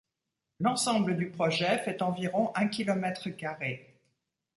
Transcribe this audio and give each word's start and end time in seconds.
L’ensemble 0.59 1.15
du 1.15 1.29
projet 1.29 1.77
fait 1.77 2.01
environ 2.01 2.51
un 2.55 2.67
kilomètre 2.69 3.29
carré. 3.29 3.99